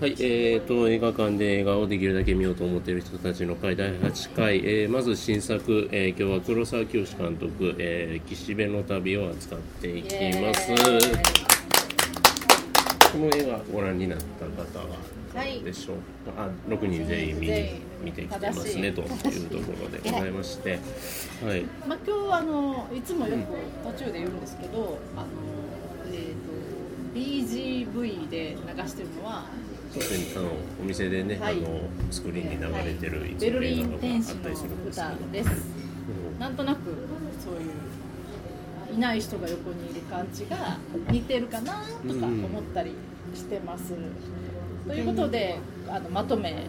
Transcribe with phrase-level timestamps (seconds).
[0.00, 10.72] はい、えー、と映画館で映画をできるだけ見ようと思っている人たちの会第8回、えーまず新作、えー今日は黒沢清監督、えー、岸辺の旅を扱っていきます。
[13.12, 14.96] この映画ご覧になった方は
[15.34, 15.60] はい。
[15.60, 15.96] でしょう
[16.32, 20.78] か、あ6人全員見に見てきてますねというところでございまして、
[21.44, 23.52] はい、まあ、今日あのいつもよく
[23.98, 25.26] 途中で言うんですけど、あの
[26.10, 26.50] えー、と
[27.14, 29.44] BGV で流してるのは
[29.92, 31.58] あのお店でね、はい。
[31.58, 31.80] あの
[32.10, 35.12] スクリーンに流れてるいつベルリも映画とかン天使のあったりするんですけど。
[35.14, 35.50] 歌です
[36.38, 36.80] なんとなく
[37.44, 40.78] そういういない人が横にいる感じが
[41.10, 42.92] 似てるかなとか思ったり
[43.34, 43.94] してます、
[44.86, 46.66] ということであのまとめ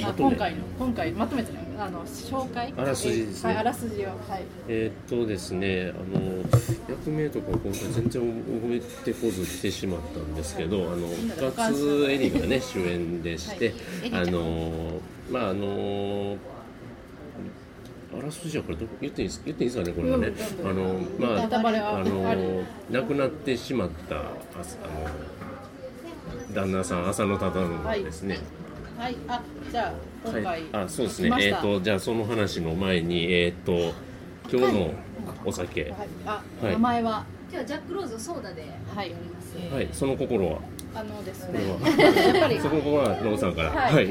[0.00, 2.72] 今回の今回まとめてあの紹介。
[2.76, 3.50] あらすじですね。
[3.50, 4.44] はいあらすじをはい。
[4.68, 6.42] えーっとですね、あの
[6.88, 12.46] 役名とか今回全然覚えてこず来てしまったんですけど、あの深津絵里が。
[12.46, 13.74] ね主演でして、
[14.12, 15.00] あの
[15.30, 16.36] まああの
[18.16, 24.24] あらすじはこれどこ言っていいです言っていいですかねこれはね、あのまああの亡くなってしまったああ
[26.52, 28.34] の旦那さん浅野忠信ですね。
[28.34, 28.44] はい
[28.98, 29.10] あ
[29.70, 29.92] じゃあ
[30.24, 31.30] 今回、はい、あそうですね。
[31.40, 33.92] えっ、とじゃあその話の前にえっ、と
[34.50, 34.90] 今日の
[35.44, 35.82] お酒。
[35.84, 35.94] はい。
[36.26, 36.72] あ、はい。
[36.72, 37.24] 名前は？
[37.50, 39.10] 今日はジャックローズをソーダではい。
[39.10, 39.74] やります。
[39.74, 39.88] はい。
[39.92, 40.58] その心は？
[40.96, 42.58] あのですこねやっぱり。
[42.62, 43.70] そこの心はノブさんから。
[43.70, 43.94] はい。
[43.94, 44.08] はい、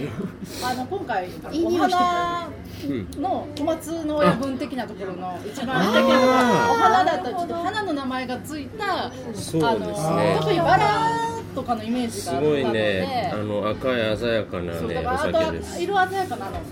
[0.64, 2.50] あの今回いいお花
[2.84, 10.38] うんの小松の親分的なところの一番素敵なお花だったらちょっと花の名前がついたそうですね。
[10.39, 16.64] 特にバラとかのイメージがあったのでごいねあの赤い鮮やかなそうねおだからあと酒です色鮮やかなの、はい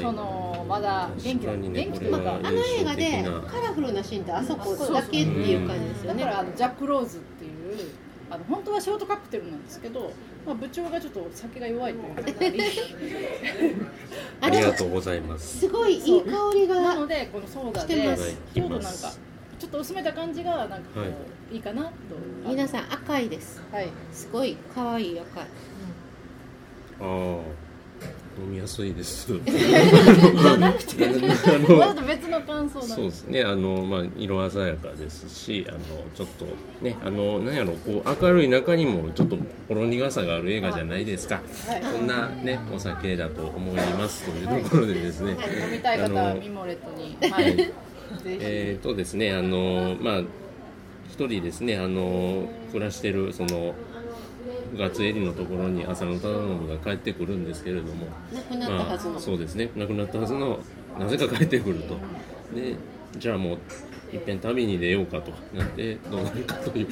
[0.00, 6.24] そのまだ元気なね元気とかあの映画でカラフルなシーンってあそこだけっていう感じですよね。
[6.24, 7.52] だからあのジャック・ローズっていう
[8.30, 10.12] あの本当はショートカクテルなんですけど、
[10.44, 11.98] まあ、部長がちょっと酒が弱いと
[12.44, 13.86] いう
[14.40, 19.12] ありがとうございますすごいいい香りながのでこのソーダですちょうどなんか
[19.58, 21.06] ちょっと薄めた感じがなんかこう、、は
[21.52, 21.56] い。
[21.56, 21.90] いかなと。
[22.46, 23.62] 皆さん赤いです。
[23.72, 23.88] はい。
[24.12, 25.40] すごい可愛い赤。
[25.40, 25.44] い。
[25.44, 25.46] あ
[27.02, 27.66] あ。
[28.38, 29.28] 飲みやすいです。
[29.28, 35.78] じゃなくてあの また別の感想そうですね、あのまあ、色鮮やかですし、あの
[36.14, 36.44] ちょっと
[36.82, 41.36] ね、あのなんやろこう明るい中にもちょっとほろ苦さがある映画じゃないですか。
[41.66, 41.82] はい。
[41.82, 45.30] そんなねお酒だと思いますというところでですね。
[45.32, 47.72] 飲みたい方はミモレットにはい
[48.26, 50.20] えーとですね、あのまあ
[51.08, 53.74] 一人ですね、あの暮らしてるその
[54.76, 58.06] ガツエリのところに浅野忠信が帰ってくるんですけれども。
[58.32, 59.12] なくなったはずの。
[59.14, 60.58] まあ、そうですね亡くなったはずの
[60.98, 61.96] なぜか帰ってくると
[62.54, 62.74] で
[63.18, 63.58] じゃあもう
[64.12, 66.88] いっぺん旅に出ようかとなってどうなるかという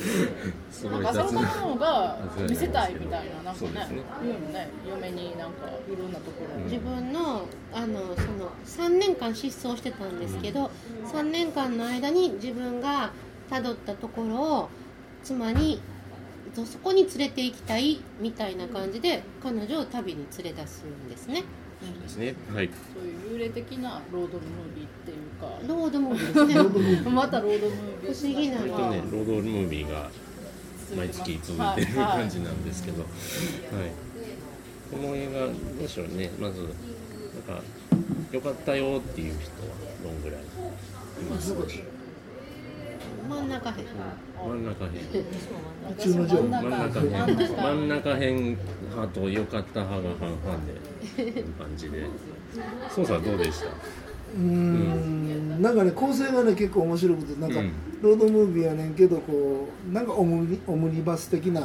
[0.70, 4.68] すごい雑なんか浅野さんの方が雑見せたいみたいななんかねね言うのね。
[4.88, 10.70] 嫁になんかいろんなところに、自分のあのその3年間失踪してたんですけど、
[11.12, 13.12] 3年間の間に自分が
[13.48, 14.68] たどったところを
[15.22, 15.80] 妻に
[16.54, 21.44] とそこに連れて行きたいみたいな感じで彼女を旅に連れ出すんですね
[22.02, 22.34] ですね。
[22.52, 22.70] はい。
[22.94, 25.58] そういう幽霊的なロードムービーっていうか。
[25.66, 27.10] ロードムービーですね。
[27.10, 30.10] またロードムービー不思議な割とねロードムービーが
[30.96, 33.10] 毎月続いてる感じなんですけど、はい。
[34.90, 35.52] この映画ど
[35.84, 36.30] うしようね。
[36.38, 36.70] まずなん
[37.58, 37.62] か
[38.32, 41.54] 良かったよっていう人はどんぐらいいます
[43.28, 43.72] 真ん中へ
[44.46, 45.00] 真ん中辺。
[45.88, 47.36] 私真ん中真ん中真ん辺。
[47.36, 50.58] 中真ん中辺派と良かった派が半々
[51.16, 52.06] で感じで。
[52.94, 53.66] 操作どうでした？
[53.66, 55.62] うーん。
[55.62, 57.72] なんかね構成がね結構面白くてなんか、うん。
[58.02, 61.64] ロードムービーやねんけどこうなんかオムニオムニバス的な、ん。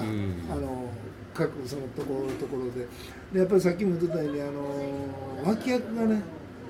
[0.52, 0.90] あの
[1.34, 2.88] 各そのところところで。
[3.34, 4.52] でやっぱりさっきも言ってたようにあの
[5.46, 6.22] 脇役がね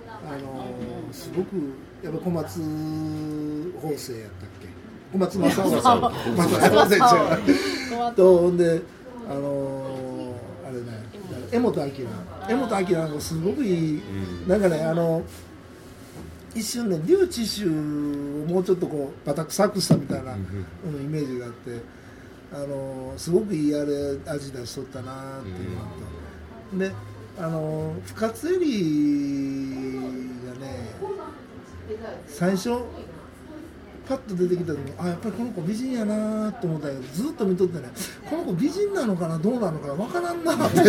[0.07, 0.65] あの
[1.13, 1.55] すごく
[2.03, 2.59] やっぱ小松
[3.81, 4.58] 法政やったっけ？
[5.11, 6.01] 小松正夫さん。
[6.01, 7.39] 小松正
[7.91, 8.81] 夫とほんで
[9.29, 10.35] あの
[10.65, 11.03] あれね
[11.51, 11.91] 柄本明
[12.47, 14.47] 柄本明なんかすごくいい、うん。
[14.47, 15.23] なんかねあの
[16.55, 20.39] 一瞬ね劉知州をもうちょっとこうバタ臭くしたみたいな、うん
[21.01, 21.81] イメージがあって
[22.51, 26.91] あのすごくいいあれ味出しとったなっていうのと、で
[27.37, 28.59] あの深津絵里
[30.47, 30.89] がね
[32.27, 32.69] 最初
[34.09, 37.89] パッと出てきた時にあやっぱりこの子美人やなと思ったけどずっと見とってね
[38.27, 40.53] この子美人なのかなどうなのかなわからんな。
[40.67, 40.83] って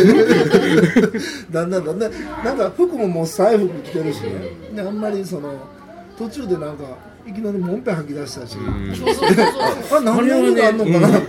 [1.51, 2.13] だんだんだんだん
[2.43, 4.31] なんか服ももう財布着てるしね。
[4.75, 5.53] であんまりその
[6.17, 6.85] 途中でなんか
[7.27, 11.23] いきなりもんぺ吐き出したし、あ何の意味があんのかな、なん。
[11.23, 11.29] か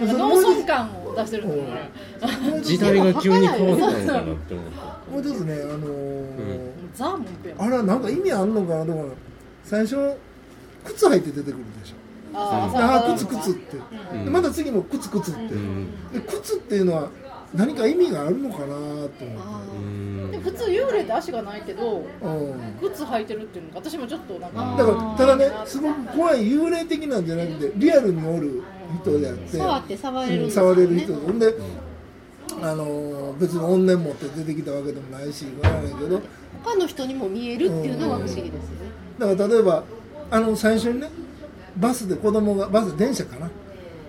[0.00, 2.62] 農村感を出してるんですよね。
[2.62, 5.10] 時代が急に変わったのかなって思った。
[5.10, 7.54] もう一つねあのーザ・モンペン。
[7.62, 9.08] あれはなんか意味あんのかなと思う
[9.64, 9.96] 最初
[10.84, 11.94] 靴履いて出てくるでしょ。
[12.36, 13.76] あであー靴靴って、
[14.12, 14.24] うん。
[14.24, 17.08] でまた次も靴靴って、うんで靴っていうのは
[17.54, 19.24] 何か意味があるのかなと思って。
[19.38, 20.30] あうん。
[20.32, 22.54] で普通幽霊って足がないけどうん。
[22.82, 28.62] 靴履いてるっていうのが私もちょっとなんかだからただねすごく怖い幽霊的なんじゃなくてリアルにおる
[29.02, 29.56] 人であって。
[29.56, 30.50] 触って触れるね。
[30.50, 31.14] 触れる人で。
[31.26, 31.54] ほんで、
[32.60, 36.20] あのー別に怨念持って出てきたわけでもないしわからないけど。
[36.64, 38.56] 他の人にも見えるっていうのが不思議ですよね
[39.18, 39.84] だから例えば
[40.30, 41.08] あの最初にね
[41.76, 43.50] バスで子供がバス電車かな。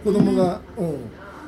[0.04, 0.98] 子供がうん、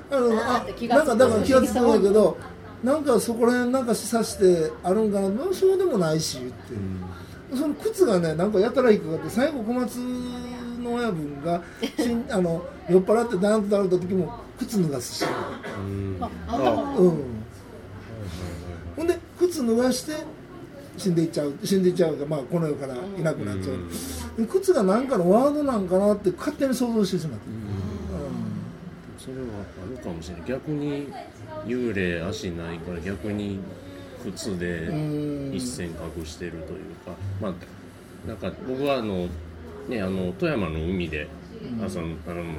[0.09, 1.07] あのああーって気がつく。
[1.07, 2.37] なんかだから気がつくんだけど
[2.83, 5.29] なんかそこら辺なんか示唆してあるんかな。
[5.29, 6.55] まあそうでもないしって、
[7.55, 9.95] その靴がねなんかやたら引っかかって最後小松
[10.83, 11.61] の親分が
[11.97, 15.25] しんあの酔っ払ってダーンと倒れた時も靴脱がすし、
[15.77, 16.19] うん。
[16.97, 17.23] うん、
[18.95, 20.13] ほんで靴脱がして
[20.97, 23.77] 死んでいっちゃう死んでいっちゃうか、まあ、この世からいなくなっちゃう、
[24.37, 27.45] で靴が何かのワードなんかなって勝手に想像してしまって、
[29.17, 29.41] それは
[29.85, 31.07] あるかもしれない逆に
[31.65, 33.59] 幽霊足ないから逆に
[34.23, 35.51] 靴でうん。
[35.53, 36.63] 一線隠してるという
[37.05, 37.15] か。
[37.41, 37.53] まあ
[38.27, 39.27] なんか僕はあの
[39.87, 41.27] ねあの富山の海で
[41.83, 42.53] 朝のあのあの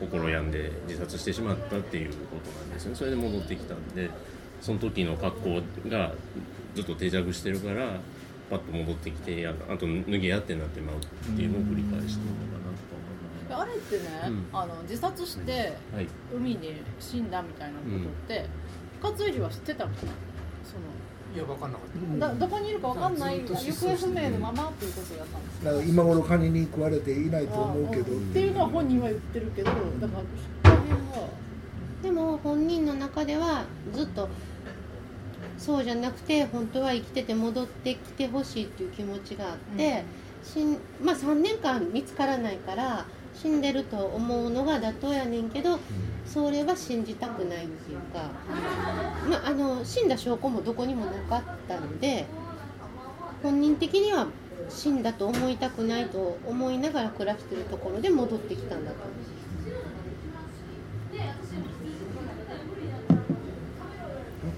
[0.00, 2.96] 心病んで自殺してしまったっていうことなんですよね。
[2.96, 4.08] それで戻ってきたんで
[4.60, 6.12] その時の格好が
[6.74, 7.98] ずっと定着してるから
[8.50, 11.00] パッと戻ってきてやあと脱げやってなってまうっ
[11.36, 13.62] ていうのを繰り返してるのかなと思います。
[13.62, 14.58] あれってね、うん。
[14.58, 16.08] あの自殺してはい。
[16.34, 18.46] 海で死んだみたいなことって、
[19.00, 20.12] 深津絵里は知ってたのかな？
[20.64, 20.74] そ
[21.34, 31.28] いや分かんなかっうんのだどこにいるかわかんない行方不明のままっていうことだったんですだから今頃カニに食われていないと思うけど、っていうのは本人は言ってるけどだからその辺は。
[32.02, 34.28] でも本人の中ではずっと
[35.58, 40.04] そうじゃなくて本当は生きてて戻ってきてほしいっていう気持ちがあって、
[40.44, 45.78] しんまあ、3年間見つからないから死んでると思うのが妥当やねんけど
[46.26, 48.30] それは信じたくないっていうか、
[49.28, 52.26] まあ、あの死んだ証拠もどこにもなかったので
[53.42, 54.26] 本人的には
[54.68, 59.47] 死んだと思いたくないと思いながら暮らしてるところで戻ってきたんだと思う。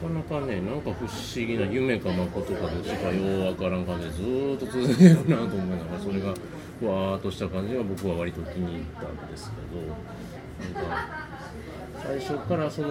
[0.02, 6.32] なかなかね、なんか不思議な夢か誠かどっちかようわからん感じでずーっと続いてるなと思いながらそれが
[6.79, 11.29] ふわーっとした感じが僕は割と気に入ったんですけどなんか
[12.02, 12.88] 最初からその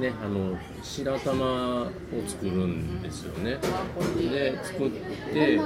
[0.00, 1.88] ねあの白玉を
[2.26, 3.58] 作るんですよね。
[4.18, 5.60] で作って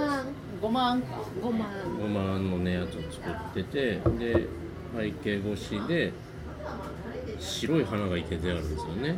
[0.60, 1.02] 5万。
[1.40, 1.50] 5
[2.08, 2.50] 万。
[2.50, 4.46] のねやつを作っててで
[4.94, 6.12] 背景越しで
[7.38, 9.16] 白い花がいててあるんですよね。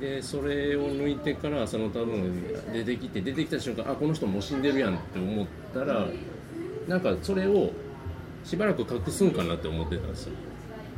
[0.00, 2.12] でそれを抜いてから浅野太郎が
[2.72, 6.06] 出てきて出てきた瞬間あこの人もう死んでるやんって思ったら
[6.88, 7.70] なんかそれを
[8.44, 10.32] しばらく隠すんかなって思ってたんですよ。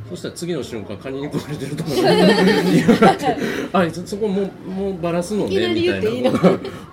[0.09, 2.03] そしたら次の瞬間カニに食われてるところに。
[2.03, 3.37] 言われて
[3.73, 6.31] あそそこもうもうバラすのねみたいな。
[6.31, 6.49] こと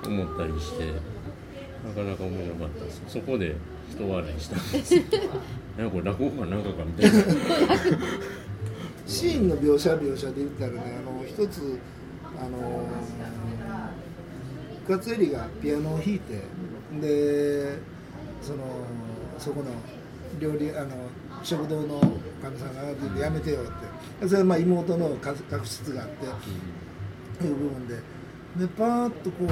[0.10, 0.86] を思ったりして。
[1.86, 3.02] なかなか面白かったです。
[3.08, 3.56] そこで
[3.90, 4.96] 人笑いしたんです。
[4.96, 5.02] よ
[5.78, 7.20] なんかこれ落語かなんかかみたいな。
[9.08, 11.80] シーンの描写描写で言ったらねあの一つ
[12.40, 12.86] あの
[14.86, 16.42] 深津絵里がピアノを弾いて
[17.02, 17.78] で
[18.42, 18.64] その
[19.38, 19.68] そこの
[20.40, 20.90] 料理あの
[21.44, 22.00] 食堂の
[22.42, 24.28] かみさんが出てやめてよって。
[24.28, 25.18] それはまあ妹の隠
[25.52, 27.96] 隠室があっていう部分で。
[28.58, 29.46] でパーッとこ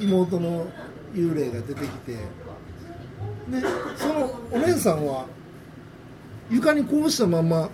[0.00, 0.66] う妹の
[1.14, 2.12] 幽霊が出てきて。
[2.12, 2.18] で
[3.96, 5.26] そのお姉さんは
[6.50, 7.68] 床にこうしたまま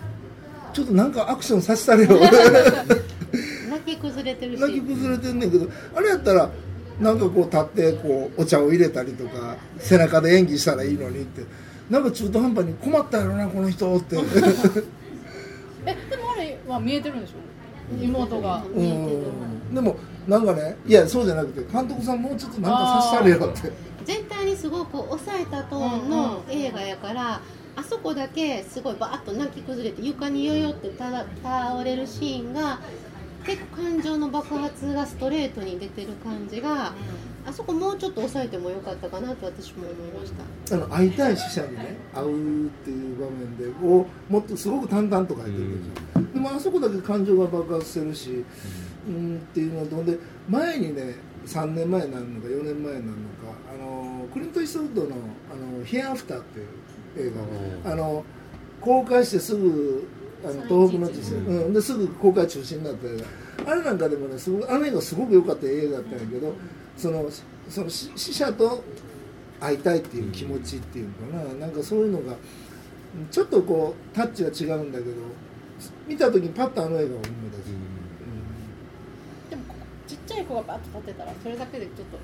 [0.73, 2.19] ちょっとなんかアクションさせたれよ。
[3.69, 4.61] 泣き崩れてるし。
[4.61, 6.49] 泣き崩れてんねんけどあれやったら
[6.99, 11.43] なんかこう立ってこうお茶を入れたりとか背中で演技したらいいのにって。
[11.89, 14.15] なんか中途半端に困ったやろなこの人って。
[15.85, 17.33] えでもあれは見えてるんでしょ？
[18.03, 18.63] 妹が。
[18.75, 19.73] うん。
[19.73, 19.95] でも
[20.27, 23.71] なんかねいやそうじゃなくて監督さんもうちょっとなんかさせたれよって。
[24.05, 27.41] 全体にすごく抑えたトーンの映画やから、
[27.75, 32.79] あそこだけすごいバーッと泣き崩れて床によよって倒れるシーンが
[34.39, 36.93] 爆発がストレートに出てる感じが
[37.45, 40.31] あそこもうちょっと抑えてもよかったかなと私も思いまし
[40.67, 40.75] た。
[40.75, 48.45] あの会いたい死者にね会うっていう場面でをもっとすごく淡々と書いてるでしょ、でもあそこだけ感情が爆発してるし、
[49.07, 50.17] うん、っていうのとで
[50.47, 51.15] 前にね
[51.45, 53.11] 3年前になるのか4年前になるのか
[53.73, 55.09] あのクリント・イーストウッドの
[55.51, 56.59] 「あのヒア・アフター」って
[57.19, 57.33] いう映
[57.83, 58.23] 画あの
[58.79, 60.07] 公開してすぐ
[60.43, 66.53] あの東北の地震、うん、ですぐ公開中止になった映画あれなんかでもねすごくあの映画すごく良かった映画だったんやけど
[66.97, 67.29] その
[67.69, 68.83] その死死者と
[69.59, 72.35] 会いたいっていう気持ちっていうのかな、なんかそういうのが
[73.29, 75.11] ちょっとこうタッチが違うんだけど
[76.07, 77.29] 見た時にパッとあの映画を思い出す、
[79.49, 79.63] でも
[80.07, 82.19] ちっちゃい子がバッと立ってたらそれだけでちょっとっ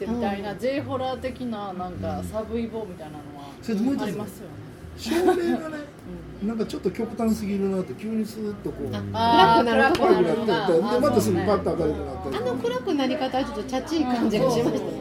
[0.00, 4.60] てみたいな、J ホラー的ななんかサブイボみたいなのはありますよね。
[4.96, 5.76] 照明がね
[6.42, 15.00] なんかちょっと極端すぎるなって急にスーッとこう暗くなるとこ暗くなってでまたすぐパッとと明るくなってあの暗くなり方はちょっとチャチい感じがしましたね。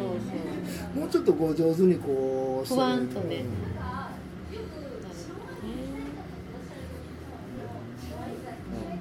[0.96, 3.08] もうちょっとこう上手にこうふわん。
[3.08, 3.46] とね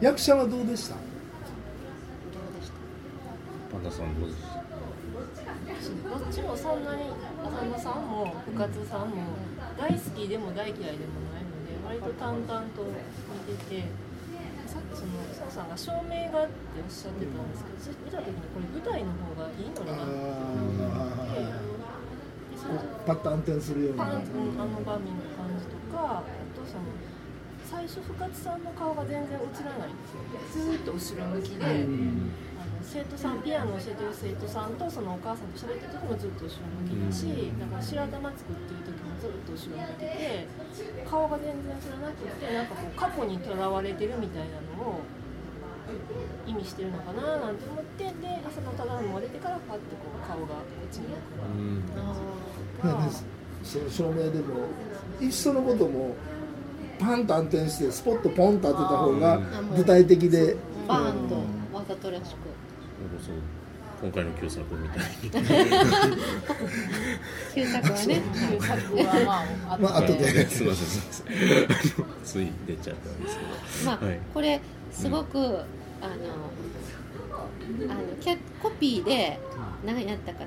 [0.00, 0.94] 役者はどうでした？
[3.72, 4.42] パンダさんどうです
[6.08, 7.02] どっちもそんなに
[7.44, 9.16] 浅野さんも深津さんも
[9.76, 11.27] 大好きでも大嫌いでも
[11.88, 13.88] 割と淡々と見てて
[14.68, 20.12] さっきその佐さんが照明がっておっしゃってたんですけどそ見た時にこれ舞台の方がいいのになって
[20.52, 21.88] 思って。
[23.06, 26.84] パッと暗転するようなあの場面の感じとかあとその
[27.64, 30.66] 最初深津さんの顔が全然映らないんですよ。
[30.66, 31.64] ずーっと後ろ向きで。
[31.64, 31.84] あの
[32.82, 40.46] 生徒さんピアノを教えてる生徒さんとそのお母さんと喋ってる時もずっと後ろ向きだし、だから白玉作ってる時もずっと後ろ向きで
[41.08, 42.98] 顔が全然映らなくてなんかこう。
[42.98, 45.00] 過去にとらわれてるみたいなのを
[46.46, 48.12] 意味してるのかななんて思ってで
[48.46, 50.28] 朝の忠信が出てからパッてこう。
[50.28, 51.18] 顔がこっちに向く
[51.54, 51.58] う。
[51.58, 51.82] ん
[53.64, 54.68] その照明でも
[55.20, 56.14] いっそのことも
[56.98, 59.40] パンと暗転してスポットポンと当てた方が
[59.76, 60.56] 具体的で
[60.86, 61.34] バーンと
[61.76, 62.26] わざとらしく
[63.24, 63.34] そう
[64.00, 65.30] 今回の旧作みたいに。
[67.54, 68.14] 旧作はね。
[68.14, 68.18] い
[68.56, 69.02] う作は
[69.66, 70.48] まあまあ後で。
[70.48, 70.86] すみません。
[70.86, 72.06] すみません。
[72.24, 73.42] つい出ちゃったんですけ
[73.84, 73.86] ど。
[73.86, 74.20] まあ、はい。
[74.32, 74.60] これ
[74.92, 75.58] すごく、あの
[77.90, 79.40] あのキャコピーで
[79.84, 80.46] 何やったかな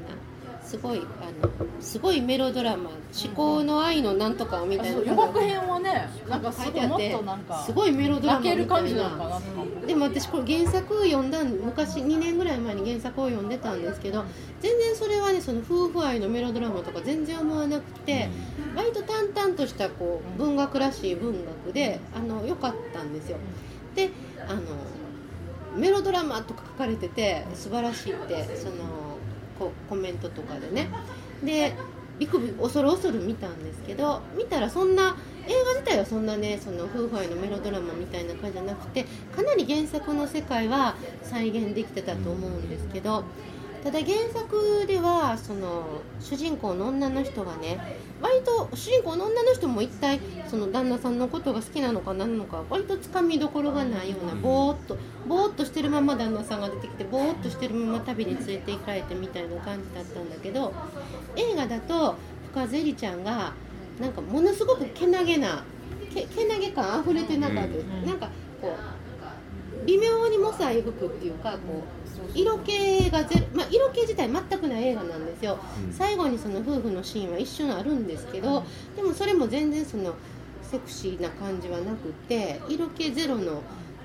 [0.64, 1.02] すごいあ
[1.46, 1.52] の
[1.82, 5.02] すごいメロドラマ「至高の愛のなんとか」みたいな。
[5.02, 9.42] 予告編はねなんか書いてあってとなんかすごいメロドラマみたい感じな
[9.86, 14.24] でも私これ原作読んだん昔2年ぐらい前に原作を読んでたんですけど
[14.62, 18.30] 全然それはねその夫婦愛のメロドラマとか全然思わなくて
[18.76, 21.34] 割と淡々としたこう文学らしい文
[21.66, 23.38] 学であの良かったんですよ。
[23.96, 24.10] で
[24.48, 24.62] あの
[25.76, 28.74] メロドラマとか書かれてて素晴らしいってその
[29.90, 30.90] コメントとかでね。
[31.44, 31.74] で
[32.20, 35.16] ビクビク恐る恐る見たんですけど見たらそんな
[35.48, 43.24] 映画自体はそんなねその夫婦愛のメロドラマみたいな感じじゃなくてかなり原作の世界は再現できてたと思うんですけど
[43.84, 47.80] ただ原作ではその主人公の女の人がね
[48.22, 54.98] 割と主人公の女の人も一体その旦那さんのことが好きなのか何なのか割とつかみどころがないようなぼーっと
[55.28, 60.74] ぼーっとしてるまま旦那さんが出てきてぼーっとしてるまま旅に連れて行かれてみたいな感じだったんだけど
[61.36, 62.16] 映画だと
[62.52, 63.54] 深津絵里ちゃんが
[64.00, 65.64] なんかものすごくけなげな
[66.14, 68.06] けけなげ感あふれてなかった、ん。
[68.06, 68.30] なんか
[68.62, 69.11] こう
[69.86, 75.94] 微妙にモサイ服っていうかこう色気がゼロ、まあ、色気自体全くない映画なんですよ、うん。
[75.94, 78.64] 最後にその夫婦のシーンは一瞬あるんですけど
[78.96, 80.16] でもそれも全然その
[80.64, 83.62] セクシーな感じはなくて色気ゼロの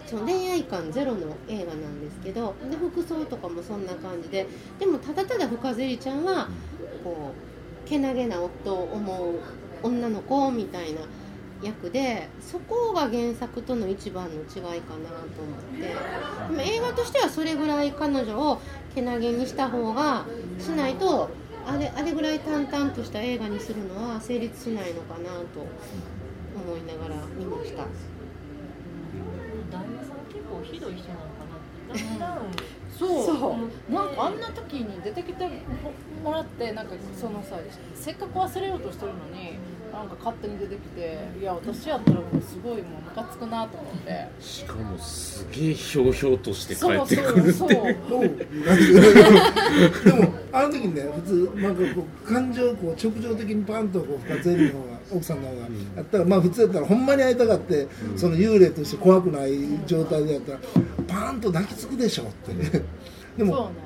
[0.07, 4.47] その恋愛感ゼロの映画なんですけどで服装とかもそんな感じで
[4.79, 6.49] でもただただ深瀬里ちゃんは
[7.03, 7.33] こ
[7.85, 9.41] うけなげな夫を思う
[9.83, 11.01] 女の子みたいな
[11.63, 15.81] 役でそこが原作との一番の違いかなと思って。
[15.83, 15.95] で
[16.55, 18.61] も映画としてはそれぐらい彼女を
[18.95, 20.27] けなげにした方が
[20.59, 21.31] しないと
[21.67, 25.67] あれあれぐらい淡々とした映画にするのは成立しないのかなと
[26.55, 27.85] 思いながら見ました。
[29.71, 30.17] 旦那さん。
[30.33, 32.43] 結構ひどい人なのかな
[32.97, 33.57] そ
[33.89, 33.93] う。
[33.93, 35.49] なんかあんな時に出てきて
[36.23, 37.59] もらってなんかそのさ
[37.95, 39.59] せっかく忘れようとしてるのに
[39.97, 44.29] なんか勝手に出てきていや私やったらもうすごいもうムカつくなと思って。
[44.41, 48.23] しかもすげえひょうひょうとして帰そうってくるそうってそう。
[50.05, 55.69] でもあの時にね普通なんかこう感情をこう直情的にパンとこう深津絵里の方が奥さんの方がや
[56.03, 59.53] ったらまあ普通やったらほんまに会いたがって、その幽霊として怖くない
[59.87, 60.59] 状態でやったら
[61.09, 62.53] パーンと抱きつくでしょって。
[62.53, 62.83] ねで
[63.39, 63.77] そうもね。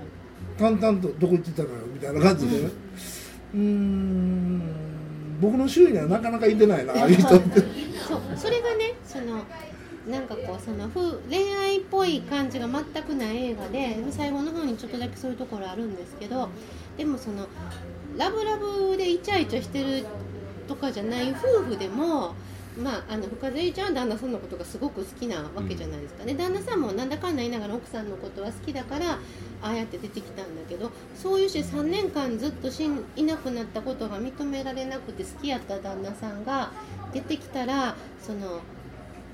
[0.59, 2.59] 淡々とどこ行ってたのよみたいな感じで。
[2.63, 2.71] ね
[3.55, 4.90] うーん
[5.41, 7.61] 僕の周囲にはなかなかいてないなああいう人って。
[8.07, 9.45] そうそれがねその
[10.09, 16.49] なんかこうその夫恋愛っぽい感じが全くない映画で最後の方にちょっとだけそういうところあるんですけど
[16.97, 17.47] でもその
[18.17, 20.07] ラブラブでイチャイチャしてる
[20.67, 22.35] とかじゃない夫婦でも
[22.81, 26.25] まあ、あの深澤ちゃんは旦那さんのことがすごく好きなわけじゃないですか。
[26.25, 36.71] ね、旦那さんもなんだかんだ言いながら奥さんのことは好きだからああやって出てきたんだけどそういうし3年間ずっとしんいなくなったことが認められなくて好きやった旦那さんが
[37.13, 38.61] 出てきたらその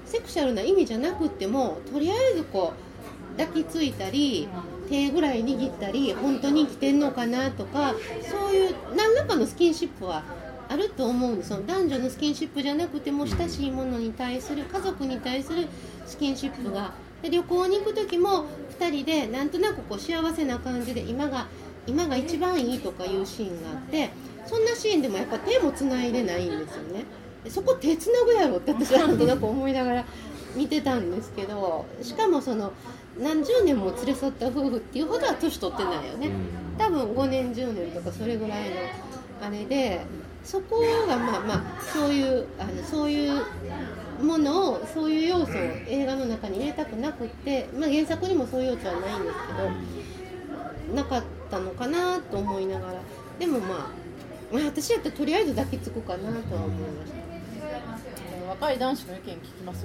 [0.04, 4.48] セクシャルな意味じゃなくってもとりあえずこう抱きついたり
[4.88, 7.94] 手ぐらい握ったり本当に生きてんのかなとか
[8.30, 10.22] そういう何らかのスキンシップは
[10.68, 11.50] あると思うんです。
[11.50, 15.66] その男女のスキンシップじゃなくても親しいものに対する家族に対する
[16.06, 16.92] スキンシップが。
[17.22, 18.44] で旅行に行く時も
[18.78, 21.46] 2人でなんとなくこう幸せな感じで今が
[21.86, 24.10] 今が一番いいとかいうシーンがあって
[24.44, 27.04] そんなシーンでもやっぱ手もつないでないんですよね。
[27.44, 30.04] でそこ手つなぐやろって私は なんとなく思いながら
[30.54, 32.72] 見てたんですけどしかもその
[33.18, 36.30] 何十年も連れ添った夫婦っていうほどは年取ってないよね。
[36.78, 38.76] 多分5年10年とかそれぐらいの
[39.40, 40.02] あれで
[40.46, 41.62] そこがまあまあ
[41.92, 43.42] そういうあのそういう
[44.22, 45.54] ものをそういう要素を
[45.88, 49.34] 映画の中に入れたくなくって、まあ、原作にもそういう要素はないんです
[50.86, 53.00] けどなかったのかなと思いながら。
[53.38, 53.88] でもまあ
[54.52, 57.16] まあ私やったらとりあえず抱きつくかなとは思いました。
[58.48, 59.84] 若い男子の意見聞きます？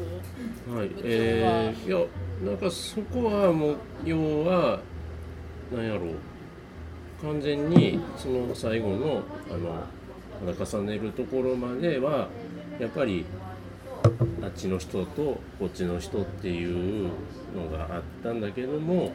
[0.72, 2.06] はい、えー、いや
[2.46, 4.80] なんかそこはもう要は
[5.76, 6.16] なんやろう。
[7.24, 9.84] 完全にその最後のあの
[10.46, 12.28] 重ねるところまでは
[12.80, 13.26] やっぱり
[14.42, 17.10] あっちの人とこっちの人っていう
[17.56, 19.12] のがあったんだけども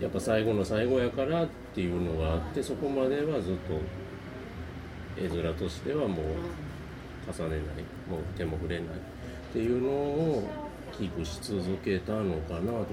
[0.00, 3.80] やっぱ最後の最後やからっていうのがあってそこまではずっと
[5.20, 6.26] 絵面としてはもう
[7.32, 7.60] 重ねない
[8.08, 8.90] もう手も触れないっ
[9.52, 10.48] ていうのを
[10.96, 12.84] キープし続けたのかなとか思い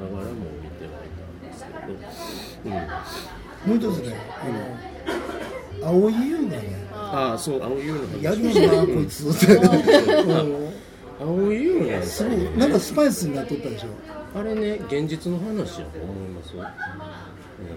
[0.00, 4.96] ながらも見てはいたんですけど、うん、もう一つねあの
[5.82, 9.26] 青い優がねああそう青い優の話やりますなこいつ。
[11.20, 12.58] 青い優なすすごよい。
[12.58, 13.88] なんかスパイスになっとったでしょ。
[14.38, 16.66] あれね現実の話やと思います皆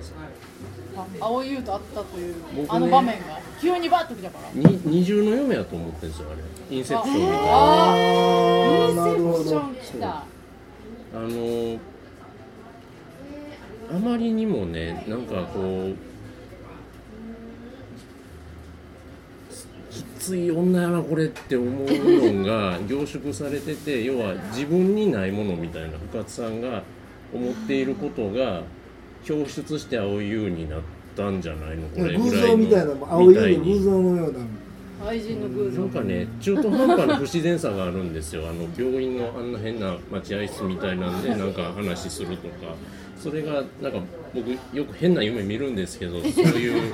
[0.03, 0.17] さん
[1.21, 3.39] あ青い優と会ったという、僕ねあの場面が。
[3.61, 4.69] 急にバッと来たから。
[4.69, 6.75] に二重の嫁やと思ってるんですよあれ。
[6.75, 7.95] インセプションみたいなあ
[8.91, 10.07] イなるほどンセプション来た。
[10.09, 10.23] あ
[11.13, 11.79] の
[13.91, 15.59] あまりにもねなんかこ
[15.89, 15.95] う
[19.91, 21.87] きつい女やなこれって思う
[22.33, 26.83] のが凝縮されてて 要は自分にないものみたいな深津さんが
[27.33, 28.63] 思っていることが
[29.27, 30.81] 表出して青い優になっ
[31.15, 34.39] たんじゃないのこれ偶ぐらいの像みたいな青い優のみ偶像のような。
[35.07, 35.81] 愛人の偶像。
[35.81, 38.43] なんかね中途半端な不自然さがあるんですよ。
[38.47, 42.75] あの病院のあんな変な待合室みたいなんでなんか話するとか。
[43.19, 43.99] それがなんか
[44.33, 46.93] 僕よく変な夢見るんですけど そういう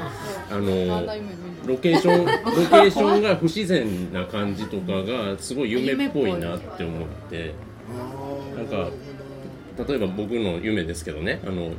[0.49, 1.05] あの
[1.65, 7.53] ロケーション ロケーションが不自然な感じとかがすごい夢っぽいなって思って。
[8.55, 8.89] なんか
[9.87, 11.41] 例えば僕の夢ですけどね。
[11.45, 11.71] あの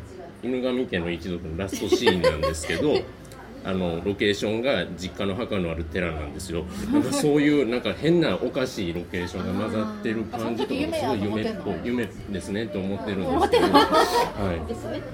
[0.43, 2.93] 犬神家の一族のラストシーンなんですけど
[3.67, 6.65] あのロケーションが実家の墓のある寺なんですよ。
[6.93, 11.75] なんかそういうなんか変なおかしいロケーションが混ざってる感じとかもすごい夢っぽい。
[11.83, 13.83] 夢ですねと思ってるんですけど、はい、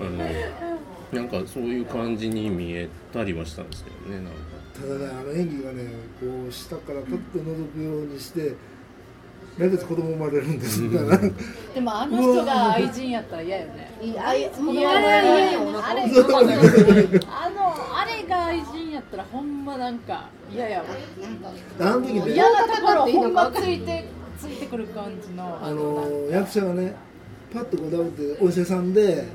[0.01, 4.33] あのなんかそういう感じに見えたりはしたんですけどねなんか。
[4.75, 5.85] ただねあの演技がね
[6.21, 8.53] こう下からパッと覗くようにして
[9.59, 10.81] 来月子供生まれるんです。
[10.81, 11.19] みたいな
[11.75, 13.93] でもあの人が愛人やったら嫌よね。
[14.01, 15.61] いやいやいやあれは嫌よ
[17.29, 20.87] あのあれが愛人やったらほんまなんか嫌やわ。
[21.81, 24.07] あの時ね嫌なところほんまついて
[24.41, 25.59] ついてくる感じの。
[25.63, 26.95] あの役者がね
[27.53, 29.27] パッとこうダブってお医者さんで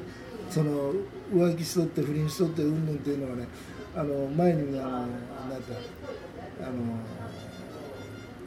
[0.50, 0.94] その
[1.32, 3.48] 浮気しとって不倫しとってうんぬんっていうのがね
[3.96, 5.08] あの前にあのなん
[5.62, 5.74] て
[6.60, 6.72] あの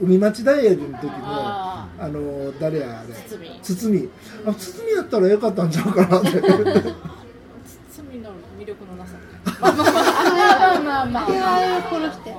[0.01, 3.15] 海町ダイアリーの時のああの誰やあれ。
[3.29, 3.61] 堤。
[3.63, 4.09] 堤。
[4.47, 6.31] あ堤やったらよかったんちゃうかなって。
[6.31, 9.13] 罪の魅力のなさ。
[9.61, 11.27] まあまあまあまあまあ。
[11.27, 12.35] あれは殺して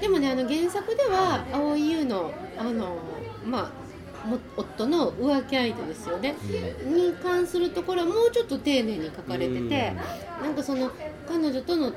[0.00, 2.96] でもねあの原作では蒼井優のあの
[3.44, 3.82] まあ
[4.26, 6.36] も夫の浮気相手ですよね、
[6.84, 9.92] に関するところはもうちょっと丁寧に書かれてて、
[10.40, 10.92] なんかその
[11.28, 11.92] 彼女との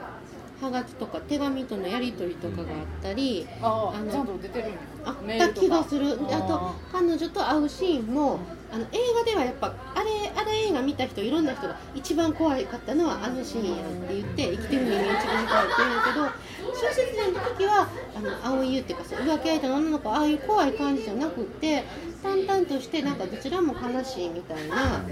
[0.61, 2.67] ハガキとか手紙とのやり取りとかがあっ
[3.01, 4.77] たり、あのああちゃんと出てるんや。
[5.05, 6.13] あった気がする。
[6.13, 8.39] あとあ彼女と会うシーンも
[8.71, 16.25] あの映画ではやっぱあれあれ映画見た人いろんな人が一番怖かったのはあのシーンやって言って生きてる人間一番怖いって言うんだけど
[16.73, 18.19] 小説での時はあ
[18.51, 21.83] の青い優っていうかそう浮気相手の女の子ああいう怖い感じじゃなくって
[22.23, 25.03] 淡々としてなんかどちらも悲しいみたいな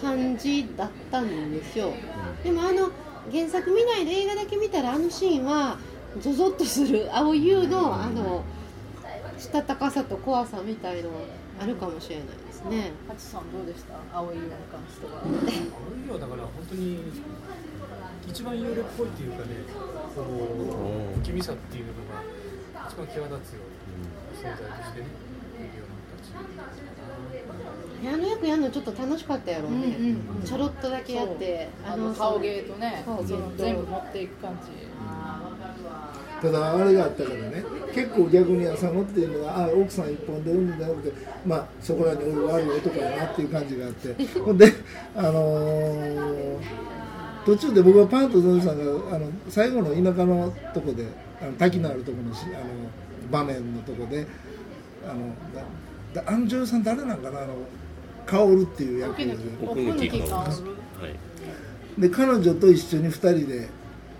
[0.00, 1.92] 感じだったんですよ。
[2.42, 2.90] でもあの
[3.32, 5.78] 原作見ないで映画だけ見たらあのシーンは
[6.20, 7.08] ゾゾッとする。
[7.12, 8.44] 青い優のあの
[9.38, 11.14] したたかさと怖さみたいのは
[11.60, 12.92] あるかもしれないですね。
[13.08, 13.94] ハチさんどうでした？
[14.16, 15.22] 青い色に関しては。
[15.22, 16.98] 青いはだから本当に
[18.28, 19.44] 一番幽霊っぽいっていうかね
[20.14, 22.22] こう不気味さっていうのが
[22.88, 25.06] 一番際立つような存在としてね
[28.04, 29.78] 形あの役やるのちょっと楽しかったやろうね。
[29.98, 34.70] うんうんちょろっとだけやって、あの顔芸とね顔芸とその全部持っていく感じ。
[36.42, 37.64] ただあれがあったからね
[37.94, 41.12] 結構逆に浅野っていうのはあ奥さん一本で産むんじゃなくて
[41.46, 44.14] まあそこらにおる悪い男やなっていう感じがあって。
[44.40, 44.72] ほんで
[45.16, 46.84] あのー
[47.44, 51.06] 途中で僕はパンとゾンさんがあの最後の田舎のとこで
[51.42, 52.64] あの滝のあるところのしあの
[53.30, 54.26] 場面のとこで
[55.06, 55.28] あの
[56.14, 57.54] だだあの女優さん誰なんかなあの
[58.26, 61.08] 薫っていう役で奥貫薫は
[61.98, 63.68] いで彼女と一緒に2人で。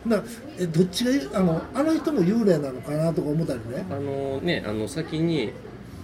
[0.07, 3.87] だからえどっちがあのあの人も幽霊なのかなとか思ったりね。
[3.91, 5.51] あのねあの先に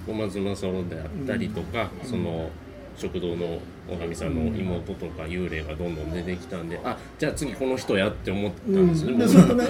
[0.06, 2.48] 小松政夫であったりとか、その
[2.96, 3.58] 食堂の
[3.88, 9.64] おかみさんの妹とか幽霊がどんどん出てきたんで、あじゃあ次この人やって思ったうんんですね、で僕それとね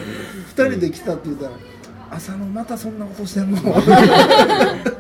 [0.56, 1.52] 2人で来たって言ったら
[2.16, 3.58] 「浅野またそんなことしてんの?」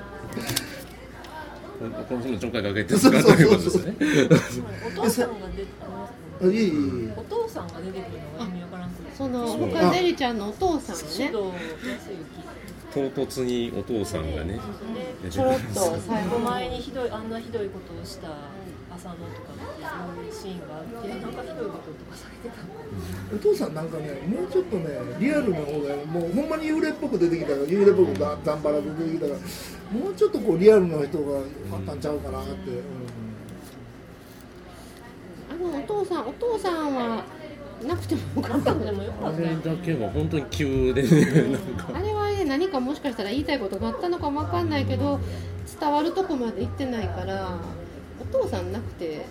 [1.80, 3.48] この人のちょんかいかけて使ったという。
[3.48, 3.94] ことですね
[4.86, 5.68] お父さんが出て
[6.42, 6.70] あいえいえい
[7.08, 11.32] えお父さんが出てくるのが意味わからんそのそう深ゼリちゃんのお父さんね。
[12.92, 14.58] 唐突にお父さんがね。
[15.30, 18.28] ちょろっと最後前にひどいあんなひどいことをした
[19.00, 29.38] 浅野とかっていうシーンがあってなんかひどいこととかされてたお父さんなんかねもうちょっとねリアルな方がもうほんまに幽霊っぽく出てきたから幽霊っぽくざざんばらで出てきたから
[29.98, 32.52] もうちょっとこうリアルな人があったんちゃうかなって、
[35.50, 37.24] あのお父さんお父さんは
[37.84, 41.90] なくてもよかったんでもよかあれったよだけは本当に急でねなんか。
[41.94, 45.18] あれはね何かもしかしたら言いたいことがあったのかもわかんないけど
[45.80, 47.58] 伝わるとこまで行ってないから
[48.20, 49.24] お父さんなくて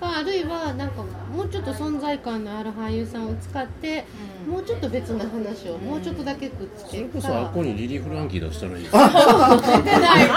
[0.00, 4.04] かあるいはなんかもうちょっと存在感のある俳優さんを使って
[4.48, 8.84] もうちょっと別な話をもうちょっとだけくっつそけるれこそあこにリリー・フランキー出したらいい。
[8.84, 10.28] です出てない。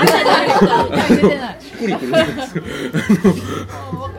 [1.10, 1.62] 出てない。
[1.62, 2.64] しっくりくるんですよ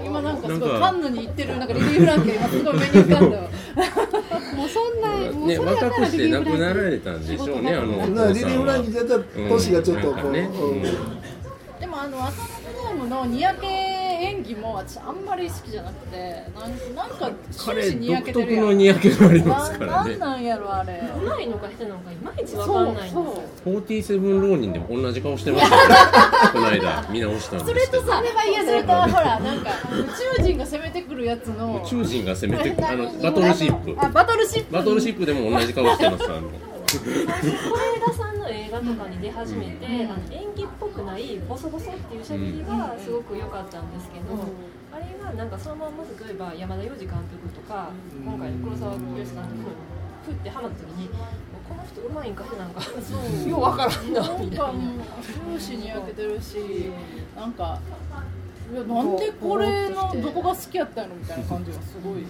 [0.05, 3.37] 今なんかすごいカンヌに行ってるなんかリリー・フランケン今すごい目に浮かんだ。
[3.37, 3.42] わ
[4.55, 10.33] もうそんなもうねそれやった若くして亡くなられたんでしょうねあのリリー・フランキーだったら年がちょっとこう、うん。
[10.33, 10.40] ね。
[10.52, 10.83] うん。
[11.81, 18.64] でもあの浅野ドームのにやけ演技も私あんまり好きじゃなくてなんなんか終彼独けてるやん。
[18.64, 20.16] 特のにやけがありますからね。
[20.16, 21.02] ななんなんやろあれ。
[21.16, 23.24] うまいのか下手なのかいまいちわかそうんないんですそう。
[23.24, 25.83] よ47浪人でも同じ顔してましたよ
[26.52, 27.87] この間見直したんですけど。
[27.87, 28.22] それとさ
[28.64, 30.05] それとほらなんか宇
[30.38, 31.83] 宙人が攻めてくるやつの。
[31.85, 33.96] 宇宙人が攻めてあのバトルシップ。
[33.98, 34.72] あバトルシップ。
[34.72, 36.42] バトルシップでも同じ顔してますあの。
[36.92, 39.96] 是枝さんの映画とかに出始めて、あの
[40.31, 44.38] 演技くないボソボソっていう喋りがすごく良かったんですけど、
[44.92, 47.90] あれがなんかそのまま例えば山田洋次監督とか、
[48.24, 49.42] 今回の黒沢清監督も
[50.24, 52.81] ふってハマった時にこの人うまいんかなんか
[53.48, 54.72] ようわからんななんみたいな。
[55.59, 56.90] 終始にやけてるし
[57.35, 57.81] なんか
[58.72, 62.24] いやなんでこれのどこが好きやったのみたいな感じがすごい。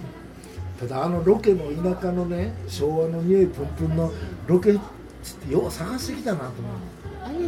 [0.81, 4.11] ただあのロケの田舎のね昭和の匂いプンプンの
[4.47, 4.81] ロケ地っ
[5.47, 6.63] てよう探してきたなと思う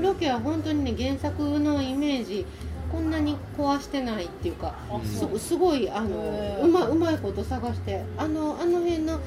[0.04, 2.46] ロケは本当にね原作のイメージ
[2.92, 9.18] こんなに壊してないっていうかすすごいあのうまうまいこと探してあのあの辺の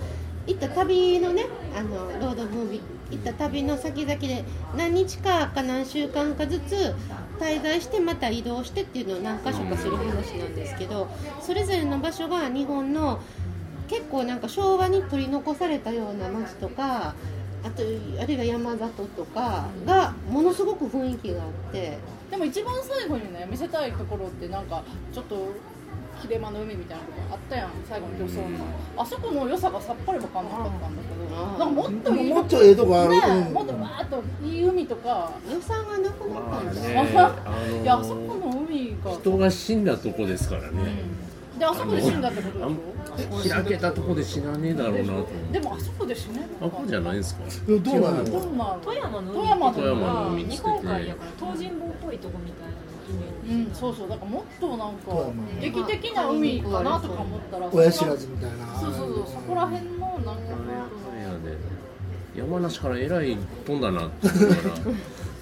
[0.46, 4.46] 行った旅のねあのロードムービー行った旅の先々で
[4.78, 6.96] 何日かか何週間かずつ
[7.40, 11.10] 滞在してまた移動してっていうのを何箇所かする話なんですけど
[11.42, 13.20] それぞれの場所が日本の
[13.88, 17.16] 結構なんか昭和に取り残されたような街とか
[17.68, 21.98] あとあるいは山里とかがものすごく雰囲気があって
[22.32, 25.50] でも一番最後にね見せたいところってなんかちょっと
[26.22, 28.66] 切れ間の海みたいなとこあったやん最後の漁村の、
[28.98, 37.12] あそこの良さがさっぱり分かんなかったんだけど、なんかもっといいもっとええとこある、ねうんもっとわーっといい海とか、予算がなくなったんですよ、ね。
[37.84, 39.12] いやあそこの海が。
[39.12, 41.04] 人が死んだとこですからね
[41.58, 42.70] であそこで死んだってことであ
[43.42, 45.12] しん開けたとこで死なねえだろうなと。
[45.12, 46.40] 思ょでもあそこで死ね。
[46.40, 47.44] るのかあこうじゃないんですか？
[47.44, 48.80] いやどうなの？
[48.84, 50.46] 富山の富山の海。
[50.46, 52.78] 日本海やから東尋坊っぽいとこみたいな
[53.48, 58.78] うん、そうそう、だからもっとなんか劇的な海かなとか思ったら、親知らずみたいな。
[58.78, 60.42] そうそうそう、そこら辺のなんか、
[62.36, 64.28] 山梨からえらい飛んだなって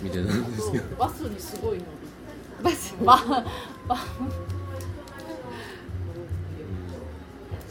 [0.04, 0.96] 見てたんですけど。
[0.98, 1.86] バスにすごい乗る。
[2.62, 3.44] バスバ
[3.88, 3.98] バ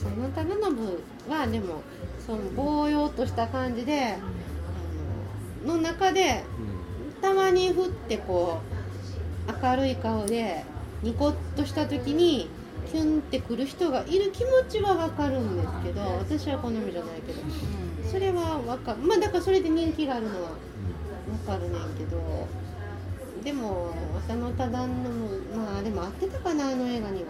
[0.05, 1.83] その忠信はでも
[2.25, 6.45] そのぼうようとした感じであのの中で
[7.21, 8.61] たまにふってこ
[9.49, 10.65] う明るい顔で
[11.03, 12.49] ニコッとした時に
[12.91, 17.41] キュンってくる人がいる気持ちは分かるんですけど私は好みじゃないけど
[18.11, 18.99] それは分かる。
[18.99, 20.51] まあだからそれで人気があるのは
[21.27, 22.47] 分かるねんけど
[23.43, 23.95] でも
[24.27, 27.29] 浅野忠信まあでも合ってたかなあの映画には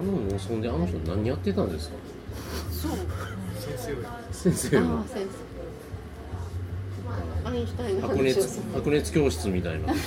[0.00, 0.18] あの農
[0.50, 1.96] 村であの人何やってたんですか？
[2.70, 2.92] そう。
[3.60, 5.26] 先生は先生はああ先
[7.44, 7.50] 生。
[7.50, 8.24] アインシュタインの白話を。
[8.24, 9.92] 熱白熱教室みたいな。
[9.92, 10.02] あのね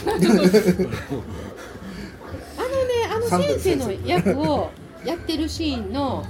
[3.09, 4.71] あの先生の役を
[5.05, 6.25] やってるシーンの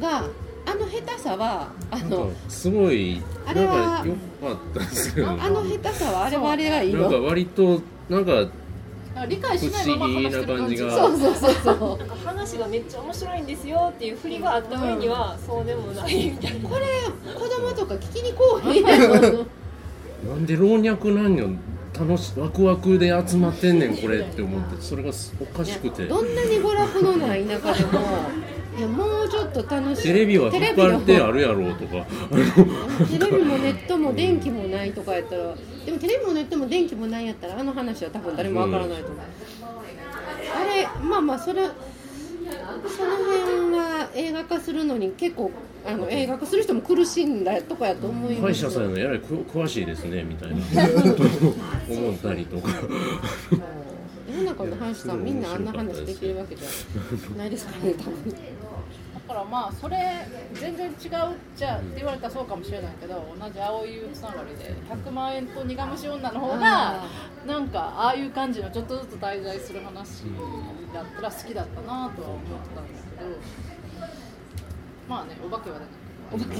[0.00, 4.14] があの下手さはあなんのかすごいあれはなんか良
[4.54, 8.48] かったですよねあの下手さはあれはあれがいいなんかの割となんか
[9.24, 10.96] 理解しないまま話してる感じ不思議な感じが。
[10.96, 11.98] そうそうそうそう。
[11.98, 16.68] なんか話がめっちゃ面白いんですよっていう振りがあった上にはそうでもないみたいな。
[16.68, 16.84] これ
[17.32, 19.46] 子供とか聞きにこうへんやろ
[20.28, 21.48] なんで老若男女
[21.98, 26.06] 楽しワクワクで集まってんねんこれって思ってそれがおかしくて。
[26.06, 28.00] どんなに娯楽のない中でも
[28.76, 30.02] いやもうちょっと楽しい。
[30.02, 32.04] テレビは引っ張ってあるやろうとか。
[33.10, 35.54] テレビもネットも電気もないとかやったら
[35.86, 39.20] でもテレビもネットも電気もないやったらあの話は多分誰もわからないと思う、
[40.54, 41.70] あれまあまあそれそ
[43.04, 45.50] の辺は映画化するのに結構
[45.84, 48.42] あの映画化する人も苦しんだとかやと思います。
[48.42, 50.56] 歯医者さんのえらいく詳しいですねみたいな。
[51.88, 52.70] 思ったりとか。
[54.28, 56.66] 世の中の歯医者さんみんなあんな話できるわけじゃ
[57.38, 58.30] ないですからね多分。
[58.30, 58.36] だ
[59.26, 59.98] からまあそれ
[60.54, 60.94] 全然違う
[61.56, 67.08] じゃって言われたらそうかもしれないけど同じ青い優つながりで100万円と苦虫女の方があ
[67.46, 70.24] なんかああいう感じのちょっとずつ滞在する話
[70.94, 73.30] だったら好きだったなとは思ってたんですけど
[75.08, 75.86] まあねお化けはね。
[76.32, 76.56] お化け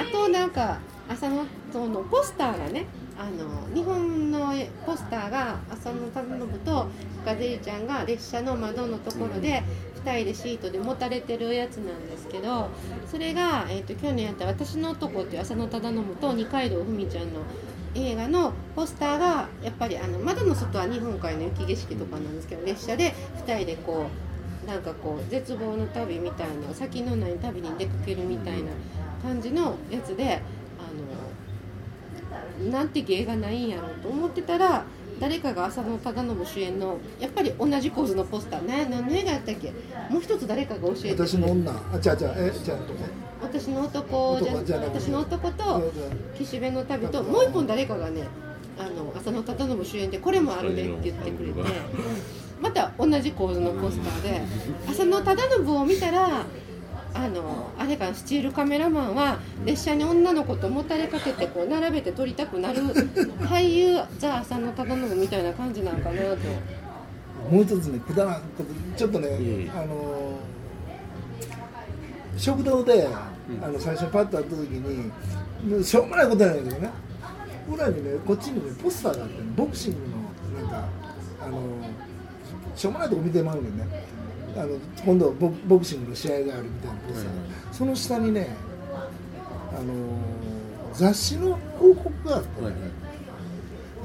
[0.00, 2.86] あとなんか浅野そのポスターがね
[3.18, 4.52] あの日本の
[4.84, 6.86] ポスターが浅野忠信と
[7.24, 9.62] 深瀬ちゃんが列車の窓のところで
[10.04, 12.68] 2人でシートで持たれてるやつなんですけど
[13.10, 17.40] それが、えー、と去年やった「私の男」っていう浅野忠信と二階堂ふみちゃんの
[17.94, 23.14] 映画のポスターがやっぱりあの窓の外は日本海の雪景色とかなんですけど列車で
[23.46, 24.06] 2人でこ
[24.64, 28.70] うなんかこう絶望の旅みたいな先のない旅に出かけるみたいな
[29.22, 30.40] 感じのやつで
[32.70, 34.84] なんて芸がないんやろうと思ってたら
[35.20, 39.72] 誰かが浅野忠信主演のやっぱり同じ構図のポスターね何の映画やったっけ？
[40.10, 41.72] もう一つ誰かが教えて私の女。
[41.92, 42.94] あじゃあじゃあえじゃあと
[43.42, 45.92] 私の男じゃ私の男と
[46.36, 48.22] 岸辺の旅ともう一本誰かがね
[48.78, 51.60] あの浅野忠信主演でこれもあるねって言ってくれて
[52.60, 54.40] また同じ構図のポスターで
[54.90, 56.44] 浅野忠信を見たら
[57.14, 66.36] あのあれかなスチールカメラマンは列車に女の子ともたれかけてこう並べて撮りたくなる俳優ザ・浅野忠信みたいな感じなんかなと。
[67.50, 68.64] もう一つねくだらんこと
[68.96, 70.38] ちょっとね、ええあの
[72.36, 76.90] 食堂で、あの最初にパッと会った時にしょうもないことなんだけどね。
[77.68, 79.98] 裏にねこっちにねポスターがあってねボクシング
[80.58, 80.88] のなんか
[81.40, 81.60] あの
[82.74, 83.84] しょうもないとこ見てまうねんね
[84.56, 87.32] あの今度ボボクシングの試合があるみたいなポスター、
[87.72, 88.48] その下にね
[89.72, 89.92] あの
[90.92, 92.80] 雑誌の広告があって、はいはい。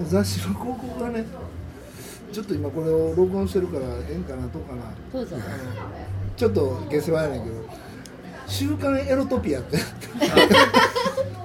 [0.07, 1.25] 雑誌の広告がね
[2.31, 4.83] ちょっと今これを録音してるからええんかなどうかな。
[5.13, 5.27] どう
[6.35, 7.55] ちょっと下世話やねんけど
[8.47, 9.77] 「週刊エロトピア」って。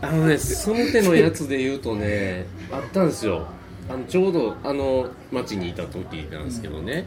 [0.01, 3.47] あのねその手のやつで言うとね あったんですよ。
[3.89, 7.07] あのちょうどあの町にいた時なんですけどね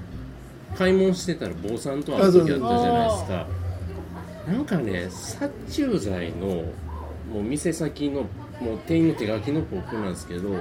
[0.78, 3.48] 買い物してたら坊さんと会う時あったじゃないですか。
[4.48, 6.48] なんかね殺虫剤の
[7.32, 8.22] もう店先の
[8.62, 10.58] もう店員の手書きのポップなんですけどな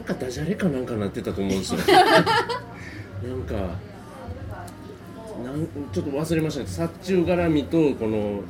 [0.00, 1.80] んかダジャレかなんかなってたと思うんですよ。
[3.22, 3.54] なんか
[5.44, 6.66] なんちょっと忘れましたね。
[6.66, 8.40] 殺虫絡みとこの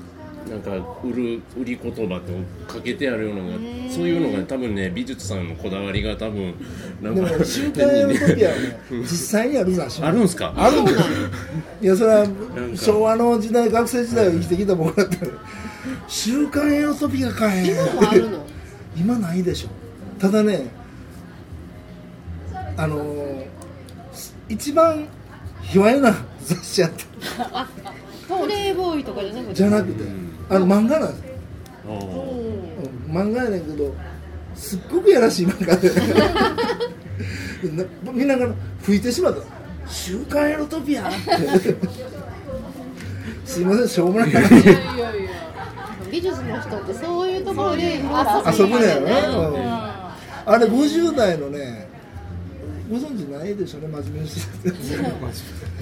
[0.51, 0.71] なんか
[1.05, 3.57] 売る売り言葉とかけてあるようなのが
[3.91, 6.55] そういうのが多分ね美術さんのこだわりが多分
[7.01, 10.53] なんかでもね「週刊エロトピア」はね実際にある雑誌あるんすか？
[10.57, 10.99] あるんだよ。
[11.81, 12.31] いやそれはか
[12.75, 15.33] 昭和の時代学生時代を生きてきた僕だったら
[16.09, 18.47] 「週刊エロトピアかい」今もあるの？
[18.97, 19.69] 今ないでしょ。
[20.21, 20.67] ただね
[22.77, 23.43] あのー
[24.49, 25.07] 一番
[25.63, 27.67] 卑猥な雑誌やった。
[28.43, 29.55] プレイボーイとかじゃなくて？
[29.55, 30.05] じゃなくて
[30.53, 31.27] あの漫画なんです。
[31.27, 31.33] よ、
[33.09, 33.95] 漫画やねんけど
[34.55, 35.91] すっごくやらしい漫画で。
[37.73, 38.49] なみんなが
[38.83, 39.43] 吹いてしまった
[39.89, 41.77] 「週刊エロトピア」って
[43.45, 44.31] すいませんしょうもない。
[44.31, 45.13] いやいやいや
[46.11, 48.87] 美術の人ってそういうところで遊ぶね。
[48.87, 49.93] やろね、ううん
[50.45, 51.89] あれ50代のね
[52.91, 54.71] ご存知ないでしょうね真面目にして。
[54.71, 54.77] て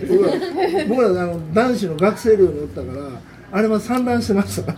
[0.07, 0.33] 僕ら
[0.87, 3.21] 僕らあの男子の学生寮におったから
[3.53, 4.73] あれは散乱してました。
[4.73, 4.77] へ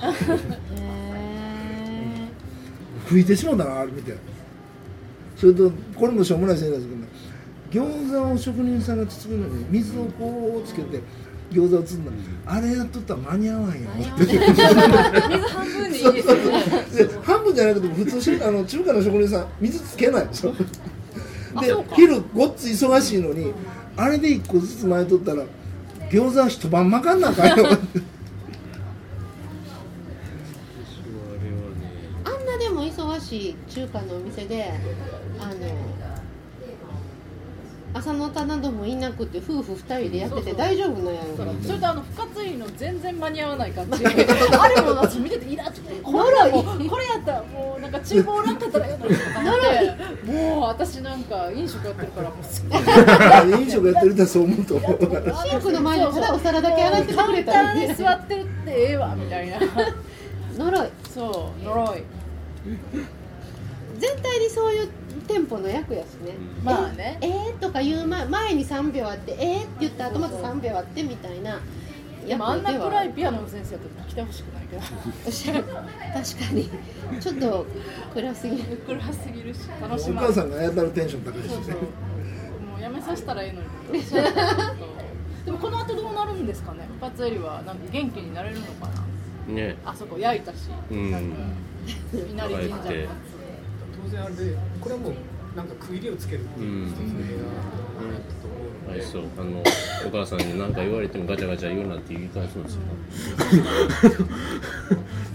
[3.07, 4.17] 吹いてしまったなあれ見て
[5.37, 6.87] それとこれもしょうもないせいです
[7.73, 11.01] けど餃子を職人さんが包むのに水をこうつけて
[11.51, 12.13] 餃子を包んだ。
[12.47, 13.73] あれやっとったら間に合わんよ
[14.15, 16.41] って水半分でいいですよね
[16.95, 20.29] で半分じゃなくても普通しあの中華の職人さん水つけない。
[20.29, 20.53] でしょ
[21.61, 23.53] で昼ごっつ忙しいのに
[23.97, 25.43] あれで一個ずつ巻いとったら
[26.11, 27.67] 餃子は一晩巻かんなあかんよ
[32.25, 32.69] あんなで
[33.33, 34.73] も忙しい中華のお店で
[35.41, 35.55] あの
[37.95, 44.01] 朝の田などもいなくて夫婦二人でやってて大丈夫なんやろかそれとあの深津井の全然間に合わない感じ。
[44.07, 52.37] あれも私見ててイラッとこれはもうこれやったらもうなんか厨房おらんかったらよかったもう私なんか飲食やってるからも
[53.59, 55.01] う飲食やってるとそう思うと思う。
[55.47, 59.59] シンクの前でただお皿だけ洗っててくれたカウンターらねに座ってるってええわみたいな。
[60.57, 62.03] 呪いそう呪い
[64.03, 64.89] 全体にそういう
[65.29, 66.35] 店舗の役やしね。
[66.65, 67.19] まあね。
[67.21, 71.61] えーとか言う前前に3秒あってえーって言った後また3秒あってみたいな
[72.27, 74.83] でもあんな役では暗いピアノの先生だったら来てほしくないけど。
[74.83, 74.93] 確
[75.85, 76.71] かに。
[77.21, 77.67] ちょっと
[78.13, 78.77] 暗すぎる。
[78.87, 79.61] 暗すぎるし。
[79.81, 81.49] 楽しお母さんがやたらテンション高いしね。
[81.55, 81.75] そうそう。
[81.75, 83.61] もうやめさせたらええの
[83.97, 84.03] に
[85.47, 86.89] でもこの後どうなるんですかね？
[87.01, 88.89] 深津絵里はなんか元気になれるのか
[89.49, 89.55] な？
[89.55, 89.77] ね。
[89.85, 90.57] あそこ焼いたし、
[90.91, 91.11] うん。
[91.13, 91.37] なんか
[92.13, 93.09] 稲荷神社
[94.05, 95.13] 当然あれでこれはもう
[95.57, 97.25] なんか区切りをつけるっていう一つの映
[98.03, 98.57] 画だったと思
[98.99, 99.23] うそう。
[99.39, 99.63] あの
[100.07, 102.81] お母さんに何か言われてもガチャガチャ言うなって言い返すんですよ。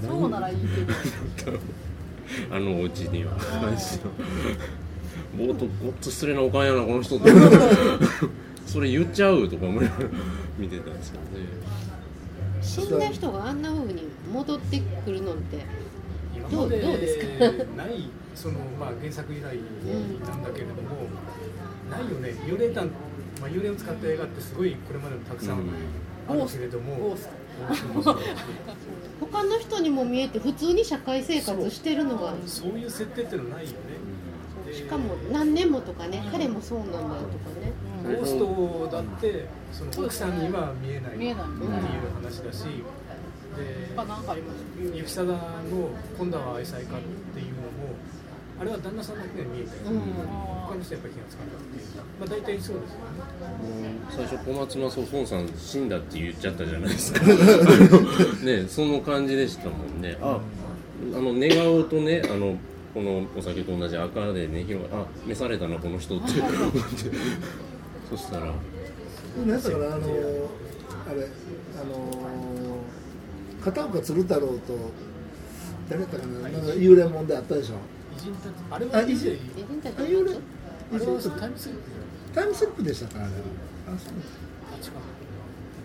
[0.01, 1.59] つそうならいいけど。
[2.51, 3.37] あのお家には。
[5.35, 7.31] 冒頭ごっつ失礼なおかんやなこの人って。
[8.65, 10.09] それ言っちゃうとか思いながら
[10.57, 11.47] 見てたんですけどね。
[12.61, 14.03] 死んだ人があんな風に
[14.33, 15.57] 戻ってくるのって
[16.51, 21.09] どうどうです ないその、まあ、原作以来なんだけれども、
[21.89, 22.29] ないよね。
[22.45, 22.87] 幽霊弾、
[23.41, 25.55] まあ、幽霊を使った映画ってすごいこれまでもたくさん
[26.29, 27.17] あるけれども、
[29.19, 32.35] 他の人にも見えて普通に社会生活してるのが。
[32.45, 32.69] そう。
[32.77, 33.77] いう設定っていうのはないよね。
[34.67, 37.15] でしかも何年もとかね彼もそうなんだよとか
[37.59, 37.71] ね。
[38.03, 42.65] ゴーストだってその奥さんには見えないっていう話だし、
[43.57, 44.57] で他なんかあります？
[44.95, 45.39] 雪貞の
[46.17, 46.87] 今度は愛妻家っ
[47.33, 47.55] ていう
[48.59, 50.01] あれは旦那さんだけが見えてる、うん
[50.67, 51.85] 他の人やっぱり気がつかなかったっていう
[52.19, 57.23] まあ大体そうですよね最初小松政夫孫さん死んだって言っちゃったじゃないですか。
[57.25, 60.17] ねその感じでしたもんね。
[60.21, 60.41] あ
[61.15, 62.57] あの寝顔とねあの
[62.93, 65.01] このお酒と同じ赤でね広が。
[65.01, 66.41] あ召されたなこの人って。
[66.41, 66.71] 思って
[68.09, 69.97] そしたらなんだからあの
[71.09, 71.27] あれ
[71.79, 72.77] あの
[73.63, 74.91] 片岡鶴太郎と
[75.89, 77.75] 誰だったかななんか幽霊もんであったでしょ。
[77.75, 80.41] 偉人たちあれはあ偉人偉人たちあれは
[81.39, 81.81] タイムスリップ。
[82.33, 83.31] タイムスリップでしたかあれは
[83.87, 84.13] あそう。
[84.71, 84.99] あ違う。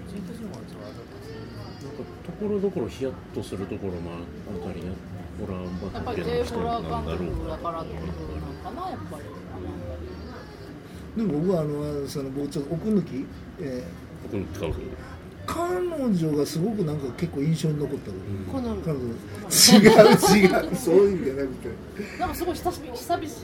[0.08, 4.92] 偉人たちの方がなんかところどころヒヤッとするところもあったりや
[5.40, 5.62] ホラー
[5.94, 8.06] やっぱり畑 J の人ホラなんだろうかだからってこと
[8.70, 9.24] なのかなやっぱり。
[11.16, 13.26] でも僕はあのその僕ちょっと奥抜き、
[13.60, 13.84] え
[14.22, 14.74] 僕の使うー
[15.52, 15.60] 彼
[16.02, 18.10] 女がすごくなんか結構印象に残った
[18.50, 18.72] 彼女。
[18.72, 21.68] 違う違うそういう意味じゃなくて。
[22.18, 22.70] なんかすごい久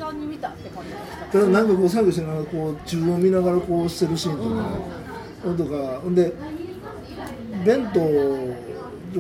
[0.01, 1.27] 々に見たって感じでした。
[1.27, 4.49] ただなんかこう作業しながらこう中を見ながらこうしてるシーンとか、
[5.45, 5.57] ほん。
[5.59, 6.01] とか。
[6.01, 6.33] ほんで
[7.67, 8.01] 弁当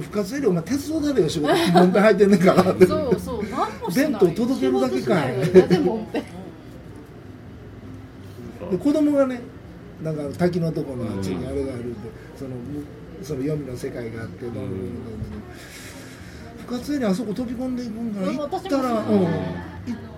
[0.01, 2.72] 深津絵里お前鉄道だべよ仕事もんぺ入ってんねんから。
[2.72, 3.45] ってそうそう。
[3.45, 5.39] 何も弁当届けるだけかい。
[5.39, 6.22] なぜもって。
[8.70, 9.43] で子供がね
[10.03, 11.99] なんか滝のところのあっちにあれがあるんで、
[12.39, 12.84] そのむ
[13.22, 14.89] その黄泉の世界があってどうのどうのどうの
[16.66, 18.32] 深津絵里あそこ飛び込んでいくんかなう。
[18.32, 19.03] ん行ったら、う。
[19.03, 19.34] ん、行っ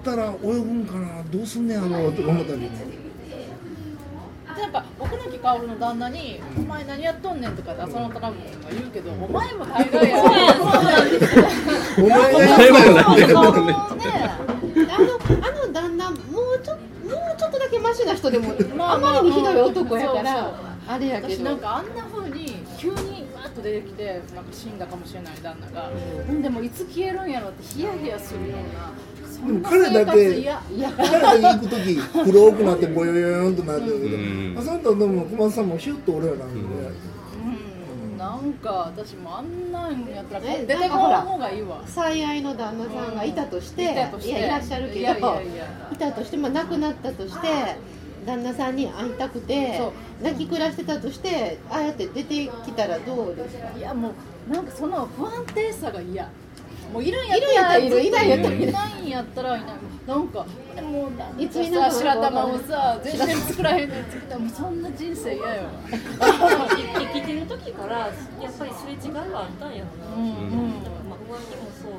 [0.05, 2.09] たら泳ぐんかなどうすんねやろ。
[2.09, 2.71] うとか思ったりね
[4.61, 8.33] なんか奥貫薫の旦那に「お前何やっとんねん」とかって浅野忠信が
[8.71, 10.23] 言うけど「お前も大概やろ」
[11.97, 15.05] お前もなんでそうねあの
[15.49, 16.21] あの旦那もう
[16.63, 16.79] ちょも
[17.35, 20.53] うちょっとだけマシな人でもまああまりにひどい男やかそうら
[20.89, 21.35] あれやけど。
[21.35, 22.00] 私なんかあんな
[23.61, 28.93] と出てきてなんか死んだかもしれない旦那が、うん、でもいつ消えるんやろってヒヤヒヤするような
[29.47, 30.51] でも彼だけ
[31.01, 33.93] 彼が行く時 黒くなってボヨヨヨンとなってる。
[33.93, 34.57] けど、うん。
[34.59, 36.67] あそんなでも小松さんもヒュッと俺らなんで、ね
[38.13, 38.19] うん。
[38.19, 41.83] なんか私もあんなんやったらえ出てこん方がいいわ。
[41.87, 44.33] 最愛の旦那さんがいたとして,、いたとして。
[44.33, 45.91] やいらっしゃるけどいやいやいや。
[45.93, 47.49] いたとして、まあ、亡くなったとして
[48.31, 49.81] 旦那さんに会いたくて
[50.23, 53.77] 泣き暮らしてたとしてああやって出てきたらどうですか？
[53.77, 54.13] いやも
[54.49, 56.29] うなんかその不安定さが嫌。
[56.93, 58.69] もういるんやったらいるいないんやったらいない。
[58.69, 59.71] いないんやったらいない。
[60.09, 60.47] なんか
[60.83, 63.01] もういついなくなるか白玉をさ。
[63.05, 68.13] 全然作らへんのに作ったらもうそんな人生嫌よ生きてる時からやっ
[68.59, 70.31] ぱりすれ違いはあったんやろな、うんう
[70.79, 70.83] ん。
[70.83, 71.93] だからまあ不安にもそう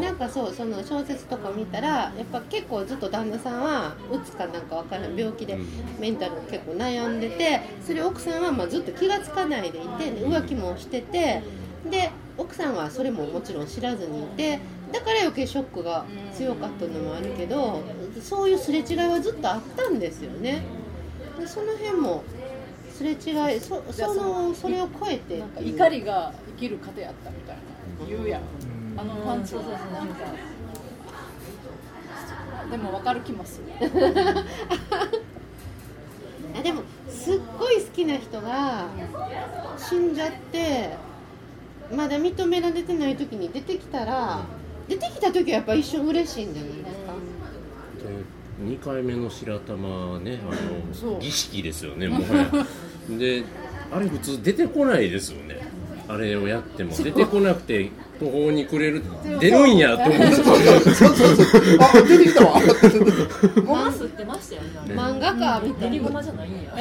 [0.00, 5.58] なんかそうその小説とか見たらやっぱ結構ずっと旦那さんはうつかなんかわからん病気で
[5.98, 11.42] メンタル結構悩んでてそれ奥さんはまあずっと気がつかないでいてで浮気もしてて
[11.90, 14.58] で奥さんはそれももちろん知らずにいて
[14.92, 17.82] だから余計ショックが強かったのもあるけど
[18.22, 20.62] そういうすれ違いはずっとあったんですよね。
[21.38, 22.22] でその辺も
[22.92, 27.74] すれ違いそそのそれを超えて怒りが生きる糧やったみたいな。
[28.08, 28.42] 言うやん
[28.96, 29.92] あのパンチそうそうそう。
[29.92, 30.14] なんか
[32.70, 33.66] でも分かる気もする。
[36.56, 38.86] あでもすっごい好きな人が
[39.76, 40.90] 死んじゃって
[41.94, 44.40] まだ認められてない時に出てきたら
[44.88, 47.14] 出てきた時はやっぱ一瞬嬉しいんじゃないですか？
[48.64, 52.50] で2回目の白玉ねあの儀式ですよねもはや。
[53.18, 53.42] で
[53.92, 55.58] あれ普通出てこないですよね。
[56.06, 56.94] あれをやっても。
[56.96, 59.02] 出てこなくて途方に暮れる
[59.40, 60.44] 出るんやと思ってそう
[61.14, 61.62] そうそう。
[61.80, 62.60] あ出てきたわ。
[63.66, 65.90] ごま吸ってましたよね漫画家みたいな。
[65.90, 66.74] 練りごまじゃないんや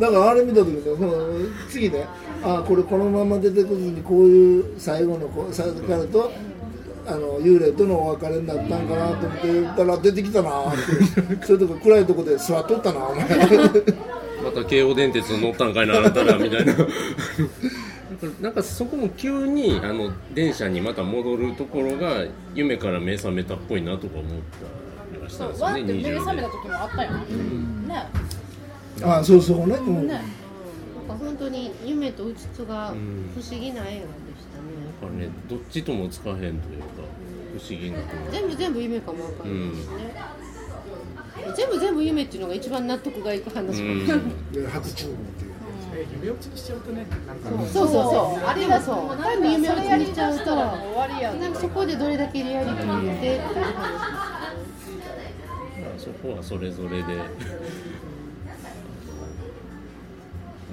[0.00, 1.12] だからあれ見た時にその
[1.68, 2.06] 次ね
[2.42, 6.32] あこれこのまま出てこずにこういう最後のこうさ彼と
[7.06, 10.72] あの幽霊とのお別れになったんかなと思って言ったら出てきたな。
[10.72, 13.24] ってそういうとこ暗いとこで座っとったなお前。
[14.44, 16.74] また京王電鉄乗ったんかいなあんたらみたいな
[18.40, 24.30] なんかそこも急にあの電車にまた戻るところが夢から目覚めたっぽいなとか思っ
[25.10, 27.88] たりはしたんですよねワンって目覚めた20時もあったやん。
[27.88, 28.06] ね。
[29.02, 30.14] あそうそうね、うん、ね。
[30.14, 36.58] なんか本当に夢とうつつがうん不思議な映画でしたね、だからねどっちともつかへんというか
[37.56, 37.98] 不思議な。
[38.02, 40.14] ところ全部全部夢かもわかんないですね、
[41.56, 44.30] 全部全部夢っていうのが一番納得がいく話かも
[44.70, 45.06] 初注
[46.00, 48.44] 夢落ちにしちゃうとねなんかそうそうそう。
[48.46, 49.16] あれはそう。
[49.22, 50.38] 単に夢をつにしちゃう。
[50.38, 53.44] と終わりやなんかそこでどれだけリアリティを入れてって
[55.98, 57.04] そこはそれぞれで。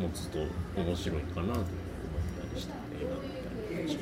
[0.01, 0.39] 持つと
[0.75, 1.65] 面白いかなと思っ
[2.49, 2.73] たりした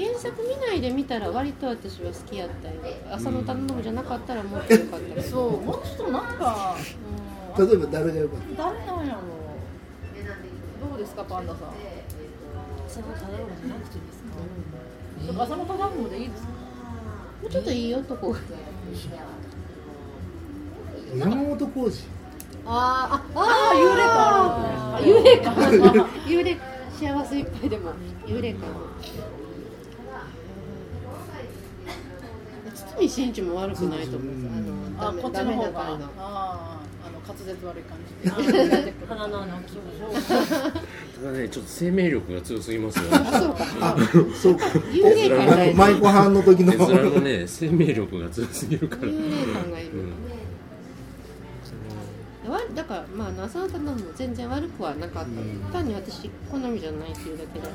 [0.01, 2.77] 原作見ないで見たら割と私は好きやったり。
[3.11, 5.21] 浅野頼むじゃなかったらもっと良かったり。
[5.21, 6.77] そうもうちょっとなんか、
[7.57, 9.19] うん、例えば誰がよかっ誰なんやろ
[10.79, 11.69] どうですかパンダさん？
[12.87, 14.23] そのただのじゃなくてです
[15.37, 15.43] か？
[15.43, 16.49] 浅野忠信でいいですか？
[17.41, 18.35] もうちょっといい男？
[21.17, 22.07] 山本浩二
[22.65, 25.51] あーあああ幽霊か
[26.27, 26.57] 幽霊
[26.99, 27.91] 幸せいっぱいでも。
[28.27, 28.59] 幽霊か
[32.97, 34.35] 堤真一も悪くないと思う。
[34.99, 36.05] ああこっちのダメの方があダメだからの。
[36.17, 36.78] あ
[37.29, 38.93] 滑舌悪い感じで。
[39.07, 43.03] 鼻の穴を清めただねちょっと生命力が強すぎますよ。
[43.03, 43.09] ね
[43.79, 43.95] あ
[44.33, 44.65] そうか。
[44.91, 46.73] 幽霊感がいる舞妓班の時の。
[46.73, 49.91] のね生命力が強すぎるから、うん、幽霊感がいる、
[52.49, 55.25] わだからまあ浅野頼むも全然悪くはなかっ
[55.69, 57.67] た、単に私好みじゃないっていうだけで、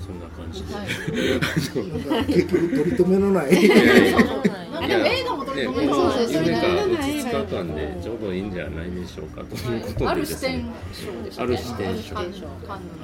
[0.00, 0.84] そんな感じで、は
[2.20, 2.26] い。
[2.32, 10.64] 結局取り留めのないあでも映画も撮り留めそうそうそう夢がそういう5日間でちょうどいいんじゃないでしょうかということである視点
[11.32, 12.26] 賞ある視点賞はい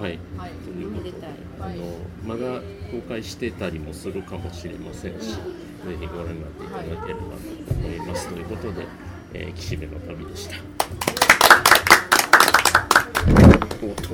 [0.03, 0.19] はい。
[0.65, 0.85] とい。
[0.85, 1.13] うことで
[1.61, 1.77] あはい。
[1.79, 1.85] の
[2.25, 2.61] まだ
[2.91, 5.37] 公開してたりもするかもしれませんし、ぜ
[5.99, 8.87] ひご覧になっていただければと思います、ということで、
[9.35, 10.57] えー岸辺の旅でした。
[13.83, 13.87] お